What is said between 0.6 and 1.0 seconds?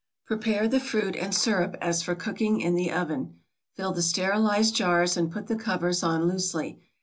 the